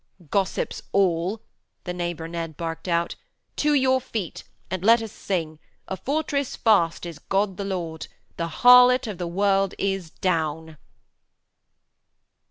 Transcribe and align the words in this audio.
'Gossips 0.31 0.81
all,' 0.93 1.43
the 1.83 1.93
Neighbour 1.93 2.27
Ned 2.27 2.57
barked 2.57 2.87
out, 2.87 3.13
'to 3.55 3.75
your 3.75 4.01
feet 4.01 4.43
and 4.71 4.83
let 4.83 4.99
us 4.99 5.11
sing: 5.11 5.59
"A 5.87 5.95
fortress 5.95 6.55
fast 6.55 7.05
is 7.05 7.19
God 7.19 7.57
the 7.57 7.65
Lord." 7.65 8.07
The 8.37 8.47
harlot 8.47 9.05
of 9.05 9.19
the 9.19 9.27
world 9.27 9.75
is 9.77 10.09
down.' 10.09 10.77